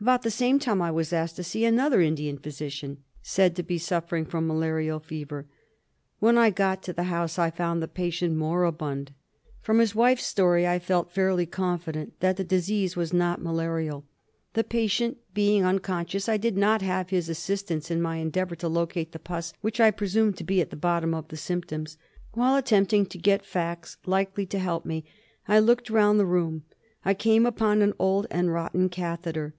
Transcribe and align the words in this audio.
About 0.00 0.22
the 0.22 0.30
same 0.30 0.58
time 0.58 0.80
I 0.80 0.90
was 0.90 1.12
asked 1.12 1.36
to 1.36 1.44
see 1.44 1.64
another 1.64 2.00
Indian 2.00 2.36
physician 2.38 3.02
said 3.22 3.56
to 3.56 3.62
be 3.62 3.78
suffering 3.78 4.24
from 4.26 4.46
malarial 4.46 5.00
fever. 5.00 5.46
When 6.18 6.36
I 6.36 6.48
got 6.50 6.82
to 6.84 6.92
the 6.94 7.04
house 7.04 7.38
I 7.38 7.50
found 7.50 7.82
the 7.82 7.88
patient 7.88 8.36
moribund. 8.36 9.12
From 9.60 9.78
his 9.78 9.94
wife's 9.94 10.26
story 10.26 10.66
I 10.66 10.78
felt 10.78 11.12
fairly 11.12 11.44
confident 11.46 12.18
that 12.20 12.36
the 12.36 12.44
case 12.44 12.94
was 12.96 13.14
not 13.14 13.42
malarial. 13.42 14.06
The 14.54 14.64
patient 14.64 15.18
being 15.32 15.64
un 15.64 15.78
conscious 15.78 16.26
I 16.28 16.36
did 16.38 16.56
not 16.58 16.80
have 16.82 17.08
his 17.08 17.30
assistance 17.30 17.90
in 17.90 18.00
my 18.02 18.16
endeavour 18.16 18.56
to 18.56 18.68
locate 18.68 19.12
the 19.12 19.18
pus 19.18 19.54
which 19.62 19.80
I 19.80 19.88
assumed 19.98 20.36
to 20.38 20.44
be 20.44 20.60
at 20.60 20.70
the 20.70 20.76
bottom 20.76 21.14
of 21.14 21.28
the 21.28 21.36
symptoms. 21.38 21.96
While 22.32 22.56
attempting 22.56 23.06
to 23.06 23.18
get 23.18 23.46
facts 23.46 23.96
likely 24.06 24.44
to 24.46 24.58
help 24.58 24.84
me 24.86 25.04
I 25.48 25.58
looked 25.58 25.90
round 25.90 26.18
the 26.18 26.26
room. 26.26 26.64
I 27.04 27.12
came 27.14 27.44
upon 27.46 27.80
an 27.82 27.94
old 27.98 28.26
and 28.30 28.50
rotten 28.52 28.88
catheter. 28.90 29.54